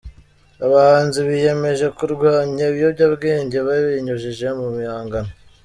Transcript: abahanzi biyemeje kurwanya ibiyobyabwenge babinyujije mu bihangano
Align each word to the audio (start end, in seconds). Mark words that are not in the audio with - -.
abahanzi 0.65 1.19
biyemeje 1.27 1.85
kurwanya 1.97 2.63
ibiyobyabwenge 2.71 3.57
babinyujije 3.67 4.47
mu 4.59 4.67
bihangano 4.75 5.31